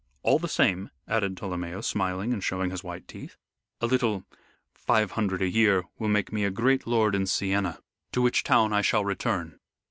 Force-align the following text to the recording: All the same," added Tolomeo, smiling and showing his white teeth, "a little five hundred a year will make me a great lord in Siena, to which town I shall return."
All 0.23 0.39
the 0.39 0.47
same," 0.47 0.89
added 1.07 1.37
Tolomeo, 1.37 1.79
smiling 1.81 2.33
and 2.33 2.43
showing 2.43 2.71
his 2.71 2.83
white 2.83 3.07
teeth, 3.07 3.35
"a 3.81 3.85
little 3.85 4.25
five 4.73 5.11
hundred 5.11 5.43
a 5.43 5.47
year 5.47 5.83
will 5.99 6.09
make 6.09 6.33
me 6.33 6.43
a 6.43 6.49
great 6.49 6.87
lord 6.87 7.13
in 7.13 7.27
Siena, 7.27 7.77
to 8.11 8.23
which 8.23 8.43
town 8.43 8.73
I 8.73 8.81
shall 8.81 9.05
return." 9.05 9.59